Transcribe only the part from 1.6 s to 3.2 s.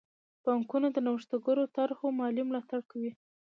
طرحو مالي ملاتړ کوي.